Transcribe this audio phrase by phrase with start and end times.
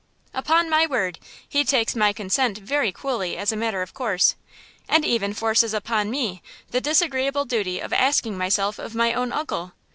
[0.33, 4.33] "Upon my word, he takes my consent very coolly as a matter of course,
[4.89, 9.73] and even forces upon me the disagreeable duty of asking myself of my own uncle!